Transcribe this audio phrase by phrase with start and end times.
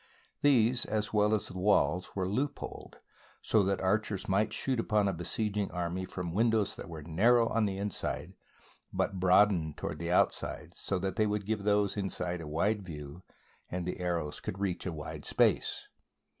[0.41, 2.97] These, as well as the walls, were loopholed
[3.39, 7.47] so that archers might shoot upon a besieging army from win dows that were narrow
[7.49, 8.33] on the inside
[8.91, 13.21] but broadened toward the outside so that they would give those inside a wide view
[13.69, 15.87] and the arrows would reach a wide space.